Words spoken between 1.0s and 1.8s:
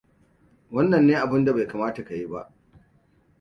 ne abinda bai